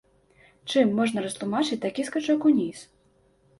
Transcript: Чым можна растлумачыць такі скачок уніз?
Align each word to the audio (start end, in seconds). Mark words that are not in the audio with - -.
Чым 0.73 0.93
можна 1.01 1.25
растлумачыць 1.27 1.79
такі 1.85 2.09
скачок 2.11 2.51
уніз? 2.53 2.77